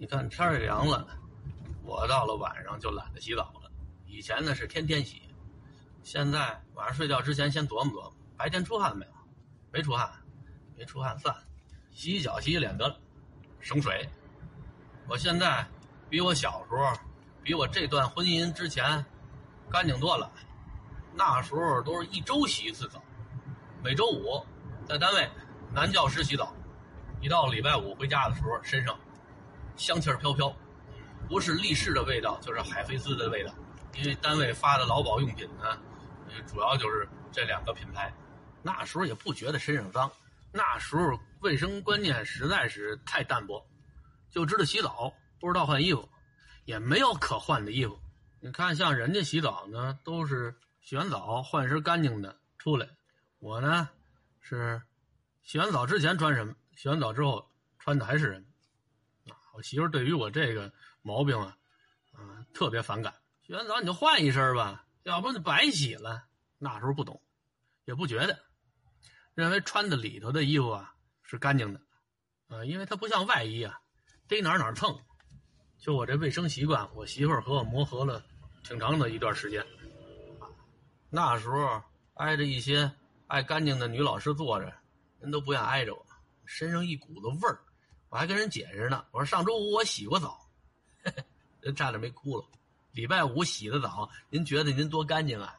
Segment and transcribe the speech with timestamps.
[0.00, 1.04] 你看天儿凉了，
[1.82, 3.68] 我到了晚上就懒得洗澡了。
[4.06, 5.22] 以前呢是天天洗，
[6.04, 9.12] 现在晚上睡觉之前先琢磨琢磨，白天出汗没有？
[9.72, 10.08] 没出汗，
[10.76, 11.42] 没出汗算了，
[11.90, 12.96] 洗洗脚洗洗脸得了，
[13.58, 14.08] 省水。
[15.08, 15.66] 我现在
[16.08, 16.92] 比我小时候，
[17.42, 19.04] 比我这段婚姻之前
[19.68, 20.30] 干净多了。
[21.12, 23.02] 那时候都是一周洗一次澡，
[23.82, 24.46] 每周五
[24.86, 25.28] 在单位
[25.74, 26.54] 男教师洗澡，
[27.20, 28.96] 一到礼拜五回家的时候身上。
[29.78, 30.54] 香气儿飘飘，
[31.28, 33.54] 不是力士的味道，就是海飞丝的味道。
[33.94, 35.78] 因为单位发的劳保用品呢，
[36.46, 38.12] 主要就是这两个品牌。
[38.62, 40.10] 那时候也不觉得身上脏，
[40.52, 43.64] 那时候卫生观念实在是太淡薄，
[44.30, 46.08] 就知道洗澡，不知道换衣服，
[46.64, 47.98] 也没有可换的衣服。
[48.40, 52.88] 你看，像人家洗澡呢，都是洗完澡换身干净的出来，
[53.38, 53.88] 我呢
[54.40, 54.82] 是
[55.42, 58.44] 洗完澡之前穿什么，洗完澡之后穿的还是人。
[59.58, 60.72] 我媳妇对于我这个
[61.02, 61.58] 毛病啊，
[62.12, 63.12] 啊，特别反感。
[63.44, 66.28] 洗完澡你就换一身吧，要不就白洗了。
[66.58, 67.20] 那时候不懂，
[67.84, 68.38] 也不觉得，
[69.34, 71.80] 认为穿的里头的衣服啊是干净的，
[72.46, 73.80] 啊，因为它不像外衣啊，
[74.28, 74.96] 逮哪哪蹭。
[75.76, 78.24] 就我这卫生习惯，我媳妇和我磨合了
[78.62, 79.66] 挺长的一段时间。
[81.10, 81.82] 那时候
[82.14, 82.92] 挨着一些
[83.26, 84.72] 爱干净的女老师坐着，
[85.18, 86.06] 人都不愿挨着我，
[86.44, 87.58] 身上一股子味儿。
[88.10, 90.48] 我还跟人解释呢，我说上周五我洗过澡，
[91.60, 92.44] 人差点没哭了。
[92.92, 95.54] 礼拜五洗的澡，您觉得您多干净啊？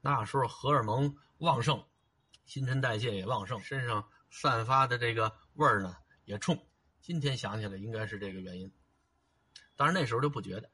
[0.00, 1.82] 那时候荷尔蒙旺盛，
[2.44, 6.58] 新陈代谢也旺盛，身上散发的这个味儿呢也冲。
[7.00, 8.70] 今天想起来应该是这个原因，
[9.76, 10.68] 但是那时候就不觉得。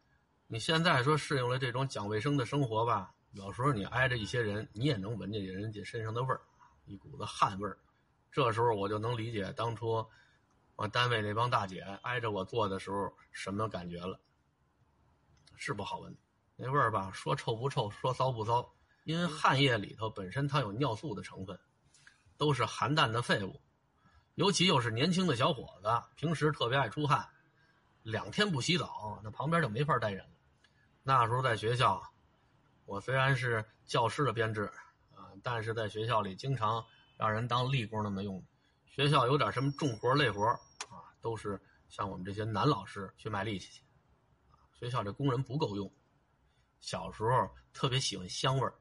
[0.47, 6.41] 你现在说适应了这种讲卫生的生活吧，有时候你挨着一些人，你也能闻见人家身上的味儿，
[6.87, 7.79] 一股子汗味儿。
[8.31, 10.07] 这时候我就能理解当初。
[10.77, 14.21] 我单位那帮大姐挨着我坐的时候，什么感觉了？
[15.57, 16.17] 是不好闻，
[16.57, 18.75] 那味儿吧，说臭不臭，说骚不骚。
[19.05, 21.59] 因为汗液里头本身它有尿素的成分，
[22.37, 23.61] 都是含氮的废物，
[24.35, 27.29] 尤其又是年轻的小伙子，平时特别爱出汗，
[28.03, 30.35] 两天不洗澡，那旁边就没法待人了。
[31.03, 32.01] 那时候在学校，
[32.87, 34.73] 我虽然是教师的编制
[35.15, 38.45] 啊，但是在学校里经常让人当力工那么用。
[38.95, 40.45] 学校有点什么重活累活
[40.91, 41.59] 啊，都是
[41.89, 43.83] 像我们这些男老师去卖力气去。
[44.79, 45.91] 学校这工人不够用。
[46.79, 48.75] 小时候特别喜欢香味儿，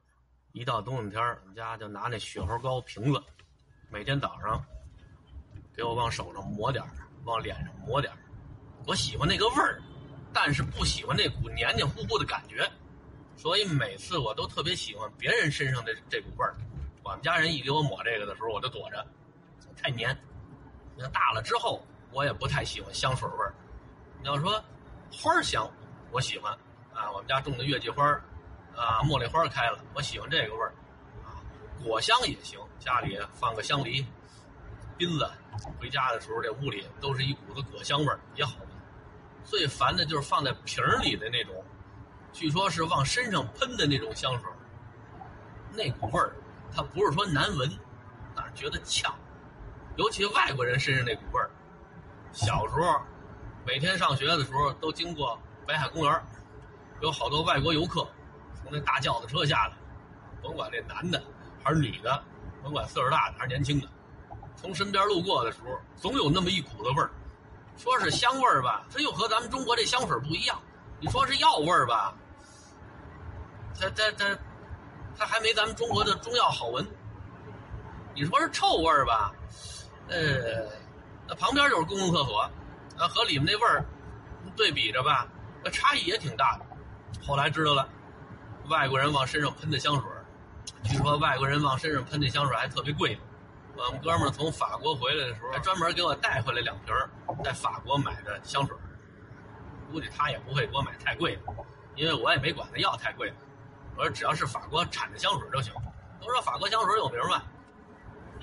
[0.52, 3.22] 一到冬天我们家就拿那雪花膏瓶子，
[3.88, 4.62] 每天早上
[5.74, 6.84] 给我往手上抹点
[7.24, 8.12] 往脸上抹点
[8.86, 9.80] 我喜欢那个味儿，
[10.30, 12.70] 但是不喜欢那股黏黏糊糊的感觉，
[13.34, 16.54] 所以每次我都特别喜欢别人身上的这股味儿。
[17.02, 19.06] 我们家人一给我抹这个的时候，我就躲着。
[19.76, 20.16] 太黏，
[20.94, 23.54] 你看大了之后，我也不太喜欢香水味儿。
[24.20, 24.62] 你要说
[25.10, 25.68] 花香，
[26.10, 26.52] 我喜欢
[26.94, 28.04] 啊，我们家种的月季花
[28.76, 30.72] 啊，茉莉花开了，我喜欢这个味儿
[31.24, 31.42] 啊。
[31.82, 34.06] 果香也行，家里放个香梨、
[34.96, 35.28] 槟子，
[35.80, 38.68] 回家的时候这屋里都是一股子果香味儿，也好闻。
[39.44, 41.64] 最烦的就是放在瓶里的那种，
[42.32, 44.48] 据说是往身上喷的那种香水，
[45.72, 46.32] 那股味儿，
[46.72, 47.68] 它不是说难闻，
[48.36, 49.12] 但是觉得呛。
[50.02, 51.48] 尤其外国人身上那股味儿，
[52.32, 53.00] 小时候
[53.64, 56.22] 每天上学的时候都经过北海公园，
[57.00, 58.04] 有好多外国游客
[58.60, 59.76] 从那大轿子车下来，
[60.42, 61.22] 甭管那男的
[61.62, 62.20] 还是女的，
[62.64, 63.86] 甭管岁数大的还是年轻的，
[64.56, 67.08] 从身边路过的时候，总有那么一股子味儿。
[67.76, 70.60] 说是香味儿吧，它又和咱们中国这香水不一样。
[70.98, 72.12] 你说是药味儿吧，
[73.78, 74.36] 它它它
[75.16, 76.84] 它还没咱们中国的中药好闻。
[78.14, 79.32] 你说是臭味儿吧？
[80.12, 80.68] 呃，
[81.26, 82.40] 那旁边就是公共厕所，
[82.98, 83.84] 啊，和里面那味儿
[84.54, 85.26] 对比着吧，
[85.64, 86.66] 那差异也挺大的。
[87.26, 87.88] 后来知道了，
[88.68, 90.04] 外国人往身上喷的香水，
[90.84, 93.18] 据说外国人往身上喷的香水还特别贵。
[93.74, 96.94] 我们哥们儿从法国回来的时候，还专门给我带回来两瓶
[97.42, 98.76] 在法国买的香水。
[99.90, 101.42] 估计他也不会给我买太贵的，
[101.96, 103.36] 因为我也没管他要太贵的。
[103.96, 105.72] 我说只要是法国产的香水就行。
[106.20, 107.42] 都说法国香水有名嘛，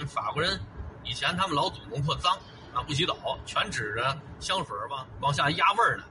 [0.08, 0.60] 法国人。
[1.04, 2.34] 以前他们老祖宗特脏
[2.74, 6.04] 啊，不洗澡，全指着香水往往下压味儿呢。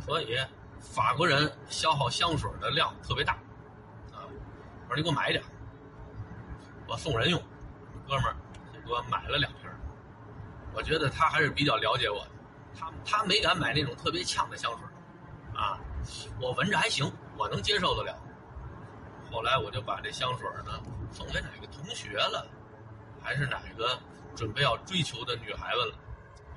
[0.00, 0.38] 所以
[0.80, 3.32] 法国人消耗香水的量特别大
[4.12, 4.24] 啊。
[4.88, 5.42] 我说你给我买点
[6.86, 7.42] 我送人用。
[8.06, 8.34] 哥们儿
[8.72, 9.70] 就给我买了两瓶
[10.72, 12.30] 我觉得他还是比较了解我的，
[12.78, 14.80] 他他没敢买那种特别呛的香水
[15.54, 15.78] 啊。
[16.40, 18.16] 我闻着还行，我能接受得了。
[19.30, 20.80] 后来我就把这香水呢
[21.12, 22.46] 送给哪个同学了。
[23.22, 23.98] 还是哪个
[24.34, 25.94] 准备要追求的女孩子了？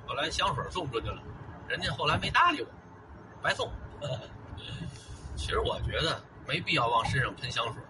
[0.06, 1.22] 后来香水送出去了，
[1.68, 2.68] 人家后来没搭理我，
[3.42, 3.70] 白送。
[5.36, 7.82] 其实我觉得没必要往身上喷香水，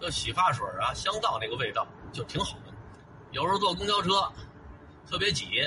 [0.00, 2.74] 就洗发水啊、香皂那个味道就挺好闻。
[3.32, 4.32] 有时候坐公交车
[5.08, 5.62] 特别挤，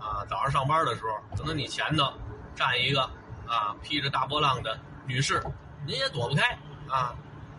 [0.00, 2.12] 啊，早上上班的时候，可能你前头
[2.54, 3.02] 站一个
[3.46, 5.42] 啊披着大波浪的女士，
[5.86, 6.58] 您也躲不开
[6.88, 7.14] 啊，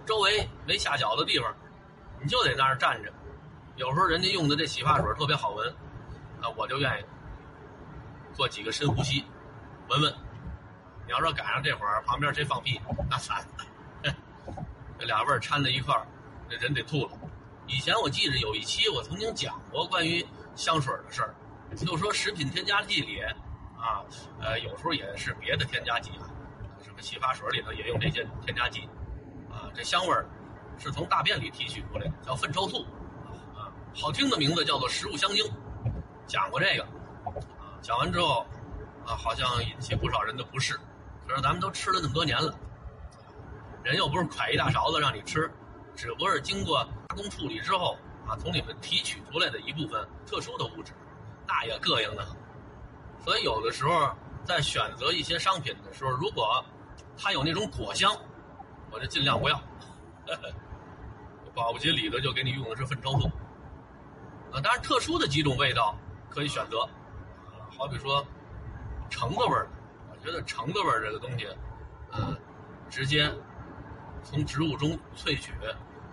[0.06, 1.54] 周围没下脚的地方，
[2.22, 3.12] 你就得那儿站着。
[3.76, 5.68] 有时候人家用的这洗发水特别好闻，
[6.42, 7.06] 啊，我就愿意
[8.34, 9.24] 做几个深呼吸，
[9.90, 10.14] 闻闻。
[11.06, 12.80] 你要说赶上这会儿旁边谁放屁，
[13.10, 13.44] 那惨，
[15.00, 16.06] 这俩味儿掺在一块儿，
[16.48, 17.12] 这人得吐了。
[17.66, 20.26] 以前我记着有一期我曾经讲过关于
[20.56, 21.34] 香水的事儿，
[21.76, 23.22] 就说食品添加剂里
[23.76, 24.06] 啊，
[24.40, 26.30] 呃，有时候也是别的添加剂啊，
[26.84, 28.88] 什么洗发水里头也用这些添加剂，
[29.50, 30.30] 啊，这香味儿
[30.78, 32.86] 是从大便里提取出来的，叫粪臭素，
[33.96, 35.46] 好听的名字叫做食物香精。
[36.26, 36.84] 讲过这个，
[37.60, 38.46] 啊，讲完之后，
[39.06, 40.80] 啊，好像引起不少人的不适。
[41.28, 42.54] 可是咱们都吃了那么多年了，
[43.84, 45.50] 人又不是㧟一大勺子让你吃，
[45.96, 47.96] 只不过是经过加工处理之后
[48.28, 50.92] 啊，从里面提取出来的一部分特殊的物质，
[51.48, 52.36] 那也膈应的很。
[53.24, 54.10] 所以有的时候
[54.44, 56.64] 在选择一些商品的时候，如果
[57.18, 58.12] 它有那种果香，
[58.92, 59.62] 我就尽量不要。
[61.54, 63.30] 保不齐里头就给你用的是粪臭素。
[64.54, 65.98] 啊，当然特殊的几种味道
[66.30, 68.26] 可以选择，啊，好比说
[69.10, 69.68] 橙子味儿。
[70.12, 71.48] 我觉得橙子味儿这个东西，
[72.12, 72.38] 呃，
[72.90, 73.30] 直接
[74.24, 75.52] 从植物中萃取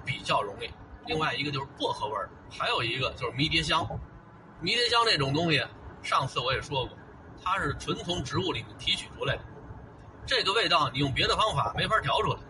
[0.05, 0.71] 比较容易。
[1.07, 3.87] 另外一个就是薄荷味儿，还有一个就是迷迭香。
[4.61, 5.65] 迷迭香这种东西，
[6.03, 6.97] 上次我也说过，
[7.43, 9.43] 它是纯从植物里面提取出来的。
[10.27, 12.41] 这个味道你用别的方法没法调出来。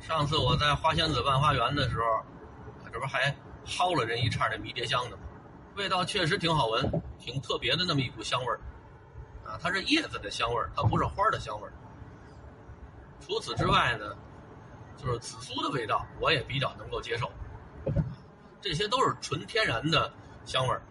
[0.00, 3.34] 上次我在花仙子万花园的时候，这不还
[3.68, 5.22] 薅了人一串的迷迭香呢吗？
[5.76, 8.58] 味道确实挺好闻，挺特别的那么一股香味儿。
[9.46, 11.72] 啊，它是叶子的香味儿，它不是花的香味儿。
[13.20, 14.16] 除此之外呢，
[14.96, 17.30] 就是紫苏的味道，我也比较能够接受。
[18.60, 20.12] 这些都是纯天然的
[20.44, 20.82] 香味儿。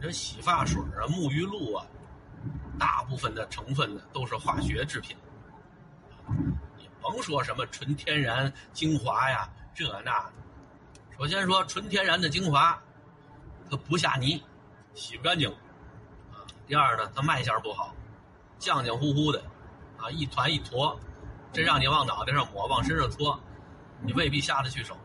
[0.00, 1.86] 这洗发水啊、沐浴露啊，
[2.78, 5.16] 大部分的成分呢都是化学制品。
[6.76, 10.32] 你甭说什么纯天然精华呀，这那的。
[11.18, 12.80] 首先说纯天然的精华，
[13.68, 14.40] 它不下泥，
[14.94, 15.50] 洗不干净。
[15.50, 17.92] 啊第二呢，它卖相不好，
[18.60, 19.42] 浆浆糊糊的，
[19.96, 20.96] 啊，一团一坨，
[21.52, 23.36] 这让你往脑袋上抹，往身上搓，
[24.00, 24.96] 你未必下得去手。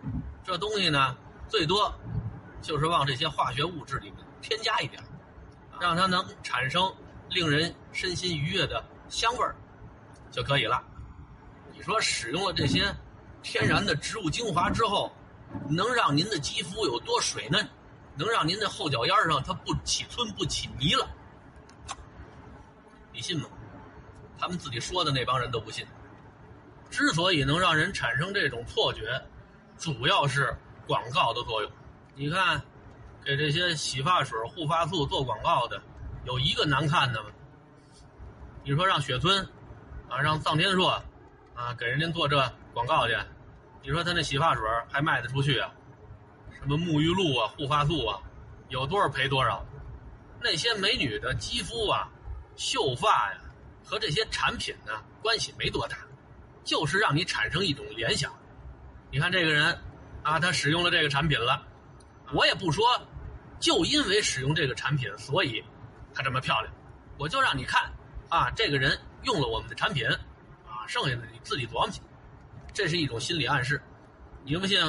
[0.44, 1.18] 这东西呢，
[1.48, 1.92] 最多
[2.62, 5.02] 就是往这些化学物质里面添加一点，
[5.82, 6.94] 让它能产生
[7.30, 9.56] 令人身心愉悦的香味儿
[10.30, 10.80] 就可以了。
[11.72, 12.96] 你说使用了这些
[13.42, 15.12] 天然的植物精华之后，
[15.70, 17.68] 能让您的肌肤有多水嫩，
[18.16, 21.08] 能让您的后脚丫上它不起皴不起泥了？
[23.12, 23.48] 你信吗？
[24.40, 25.86] 他们自己说的那帮人都不信。
[26.90, 29.22] 之所以能让人产生这种错觉，
[29.78, 30.56] 主要是
[30.86, 31.72] 广告的作用。
[32.16, 32.62] 你看，
[33.24, 35.82] 给这些洗发水、护发素做广告的，
[36.26, 37.30] 有一个难看的吗？
[38.64, 39.44] 你说让雪村，
[40.08, 41.02] 啊，让臧天朔，
[41.56, 42.38] 啊，给人家做这
[42.74, 43.18] 广告去，
[43.84, 45.70] 你说他那洗发水还卖得出去啊？
[46.58, 48.18] 什么沐浴露啊、护发素啊，
[48.70, 49.66] 有多少赔多少？
[50.42, 52.10] 那些美女的肌肤啊！
[52.56, 53.42] 秀发呀，
[53.84, 55.98] 和这些产品呢关系没多大，
[56.64, 58.32] 就是让你产生一种联想。
[59.12, 59.78] 你看这个人，
[60.22, 61.62] 啊，他使用了这个产品了，
[62.34, 62.86] 我也不说，
[63.60, 65.62] 就因为使用这个产品，所以
[66.14, 66.74] 他这么漂亮，
[67.18, 67.92] 我就让你看，
[68.30, 70.08] 啊，这个人用了我们的产品，
[70.66, 72.02] 啊，剩下的你自己琢磨去。
[72.74, 73.82] 这是一种心理暗示，
[74.44, 74.80] 你不信？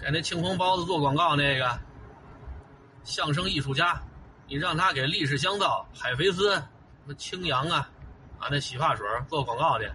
[0.00, 1.78] 给那庆丰包子做广告那个
[3.02, 4.00] 相声艺术家。
[4.46, 6.64] 你让他给力士香皂、海飞丝、什
[7.04, 7.90] 么青扬啊，
[8.38, 9.86] 啊那洗发水做广告去，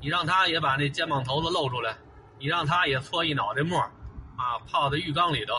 [0.00, 1.94] 你让他也把那肩膀头子露出来，
[2.38, 5.54] 你让他也搓一脑袋沫啊泡在浴缸里头，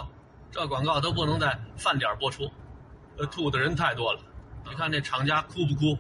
[0.50, 2.50] 这广告都不能在饭点播出，
[3.18, 4.20] 呃吐的人太多了。
[4.68, 5.98] 你看那厂家哭不哭？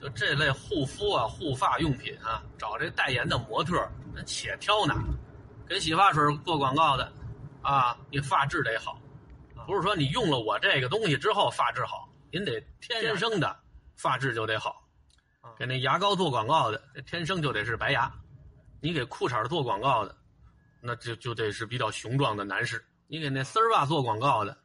[0.00, 4.94] 就这类护肤啊、护发用品啊，找这代言的模特那且挑呢，
[5.66, 7.12] 给洗发水做广告的，
[7.62, 9.00] 啊你发质得好。
[9.66, 13.56] 不是说你用了我这个东西之后发质好，您得天生的
[13.96, 14.86] 发质就得好。
[15.58, 18.12] 给那牙膏做广告的，天生就得是白牙。
[18.80, 20.14] 你给裤衩做广告的，
[20.80, 22.84] 那就就得是比较雄壮的男士。
[23.08, 24.56] 你给那丝袜做广告的，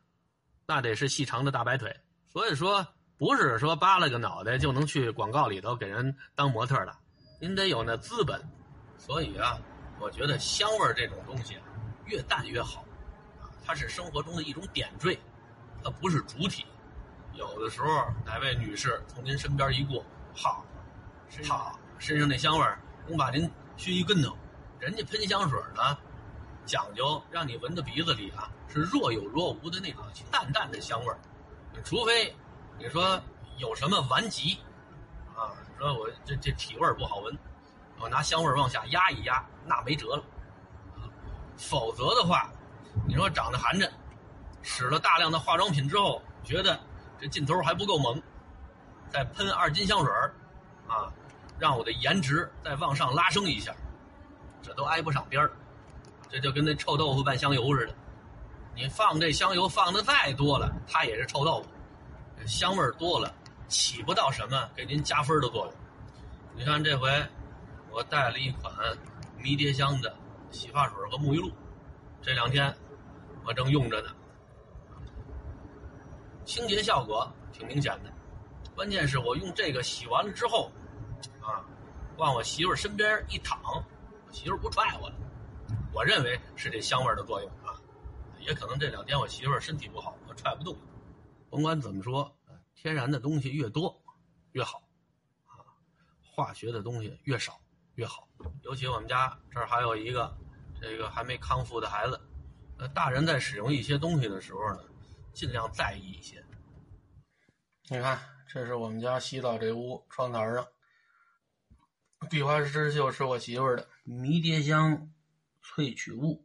[0.68, 1.96] 那得是细长的大白腿。
[2.28, 2.86] 所以说，
[3.22, 6.98] 不是说扒拉个脑袋就能去广告里头给人当模特的，
[7.40, 8.42] 您得有那资本。
[8.98, 9.60] 所以啊，
[10.00, 11.62] 我觉得香味这种东西啊，
[12.06, 12.82] 越淡越好。
[13.40, 15.20] 啊它是生活中的一种点缀，
[15.84, 16.66] 它不是主体。
[17.36, 17.88] 有的时候
[18.26, 20.66] 哪位女士从您身边一过，好，
[21.48, 23.48] 好，身上那香味儿能把您
[23.78, 24.36] 熏一跟头。
[24.80, 25.96] 人家喷香水呢，
[26.66, 31.20] 讲究让你闻到鼻子里啊是若有若无的那种淡淡的香味儿，
[31.84, 32.36] 除非
[32.82, 33.22] 你说
[33.58, 34.58] 有什么顽疾
[35.36, 37.38] 啊，说我这这体味不好闻，
[38.00, 40.24] 我拿香味往下压一压，那没辙了。
[41.56, 42.50] 否则的话，
[43.08, 43.88] 你说长得寒碜，
[44.64, 46.80] 使了大量的化妆品之后，觉得
[47.20, 48.20] 这劲头还不够猛，
[49.12, 50.12] 再喷二斤香水
[50.88, 51.14] 啊，
[51.60, 53.76] 让我的颜值再往上拉升一下，
[54.60, 55.52] 这都挨不上边儿。
[56.32, 57.94] 这就跟那臭豆腐拌香油似的，
[58.74, 61.70] 你放这香油放的再多了，它也是臭豆腐，
[62.46, 63.34] 香味多了
[63.68, 65.74] 起不到什么给您加分的作用。
[66.56, 67.10] 你看这回
[67.92, 68.74] 我带了一款
[69.38, 70.16] 迷迭香的。
[70.54, 71.50] 洗发水和沐浴露，
[72.22, 72.76] 这两天
[73.46, 74.10] 我正用着呢，
[76.44, 78.12] 清洁效果挺明显的。
[78.76, 80.70] 关键是我用这个洗完了之后，
[81.40, 81.64] 啊，
[82.18, 83.62] 往我媳妇身边一躺，
[84.28, 85.16] 我媳妇不踹我了。
[85.94, 87.80] 我认为是这香味的作用啊，
[88.42, 90.76] 也可能这两天我媳妇身体不好，我踹不动。
[91.52, 92.36] 甭管怎么说，
[92.74, 94.04] 天然的东西越多
[94.54, 94.82] 越好，
[95.46, 95.62] 啊，
[96.24, 97.62] 化学的东西越少
[97.94, 98.28] 越好。
[98.64, 100.36] 尤其我们家这儿还有一个。
[100.84, 102.20] 这个还没康复的孩子，
[102.80, 104.84] 呃，大人在使用一些东西的时候呢，
[105.32, 106.44] 尽量在意一些。
[107.84, 110.68] 你看，这是我们家洗澡这屋窗台上，
[112.32, 115.14] 壁花诗就是我媳妇儿的迷迭香
[115.64, 116.44] 萃取物，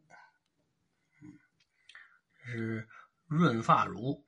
[2.45, 2.87] 是
[3.25, 4.26] 润发乳。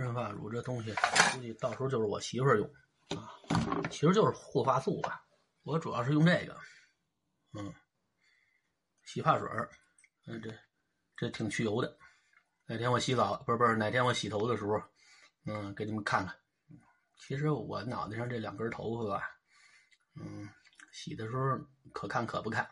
[0.00, 0.94] 润发乳这东西，
[1.32, 2.66] 估计到时候就是我媳妇儿用
[3.16, 3.30] 啊，
[3.90, 5.24] 其实就是护发素吧。
[5.62, 6.56] 我主要是用这个，
[7.52, 7.72] 嗯。
[9.04, 9.68] 洗发水儿
[10.26, 10.54] 嗯，这
[11.16, 11.98] 这挺去油的。
[12.66, 14.80] 哪天我洗澡，不是不是，哪天我洗头的时候，
[15.46, 16.32] 嗯，给你们看看。
[17.18, 19.28] 其实我脑袋上这两根头发吧，
[20.14, 20.48] 嗯，
[20.92, 21.58] 洗的时候
[21.92, 22.70] 可看可不看。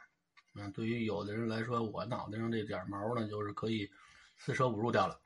[0.54, 3.90] 嗯，对于有的人来说，我脑袋上这点毛呢，就是可以
[4.36, 5.20] 四舍五入掉了。